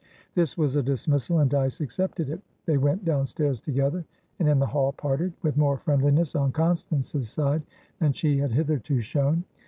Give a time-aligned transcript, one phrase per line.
[0.33, 2.41] This was a dismissal, and Dyce accepted it.
[2.65, 4.03] They went downstairs together,
[4.39, 7.61] and in the hall parted, with more friendliness on Constance's side
[7.99, 9.43] than she had hitherto shown.